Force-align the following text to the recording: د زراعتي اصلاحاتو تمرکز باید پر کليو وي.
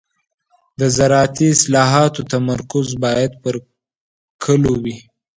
د 0.79 0.81
زراعتي 0.97 1.45
اصلاحاتو 1.55 2.27
تمرکز 2.31 2.87
باید 3.03 3.31
پر 3.43 3.55
کليو 4.43 4.75
وي. 4.83 4.97